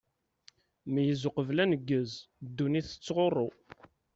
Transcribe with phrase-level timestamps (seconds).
[0.93, 2.11] Meyyez uqbel aneggez,
[2.45, 3.47] ddunit tettɣuṛṛu!